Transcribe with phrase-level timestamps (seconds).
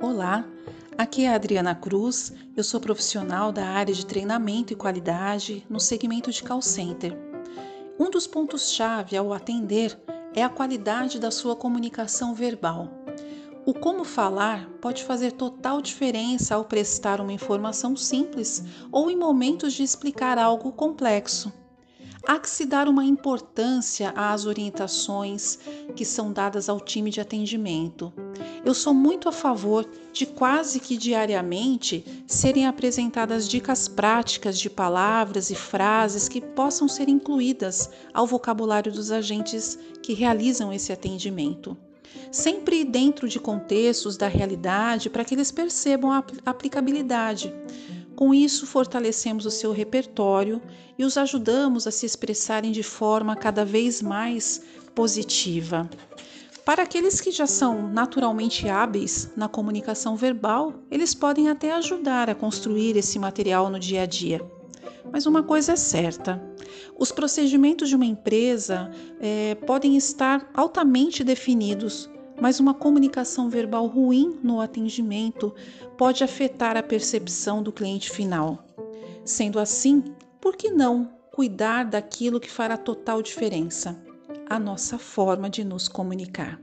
[0.00, 0.44] Olá,
[0.98, 5.80] aqui é a Adriana Cruz, eu sou profissional da área de treinamento e qualidade no
[5.80, 7.16] segmento de call center.
[7.98, 9.98] Um dos pontos-chave ao atender
[10.34, 12.88] é a qualidade da sua comunicação verbal.
[13.66, 18.62] O como falar pode fazer total diferença ao prestar uma informação simples
[18.92, 21.50] ou em momentos de explicar algo complexo
[22.26, 25.58] há que se dar uma importância às orientações
[25.94, 28.12] que são dadas ao time de atendimento.
[28.64, 35.50] Eu sou muito a favor de quase que diariamente serem apresentadas dicas práticas de palavras
[35.50, 41.76] e frases que possam ser incluídas ao vocabulário dos agentes que realizam esse atendimento
[42.30, 47.54] sempre dentro de contextos da realidade para que eles percebam a aplicabilidade.
[48.16, 50.62] Com isso, fortalecemos o seu repertório
[50.96, 54.62] e os ajudamos a se expressarem de forma cada vez mais
[54.94, 55.88] positiva.
[56.64, 62.34] Para aqueles que já são naturalmente hábeis na comunicação verbal, eles podem até ajudar a
[62.34, 64.40] construir esse material no dia a dia.
[65.12, 66.42] Mas uma coisa é certa:
[66.96, 72.08] os procedimentos de uma empresa é, podem estar altamente definidos,
[72.40, 75.54] mas uma comunicação verbal ruim no atendimento
[75.96, 78.64] pode afetar a percepção do cliente final.
[79.24, 80.02] Sendo assim,
[80.40, 83.96] por que não cuidar daquilo que fará total diferença?
[84.48, 86.60] A nossa forma de nos comunicar.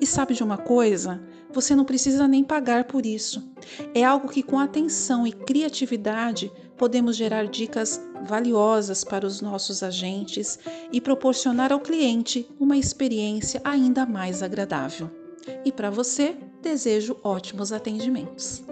[0.00, 1.20] E sabe de uma coisa?
[1.50, 3.52] Você não precisa nem pagar por isso.
[3.94, 10.58] É algo que, com atenção e criatividade, podemos gerar dicas valiosas para os nossos agentes
[10.92, 15.10] e proporcionar ao cliente uma experiência ainda mais agradável.
[15.64, 18.62] E para você, desejo ótimos atendimentos.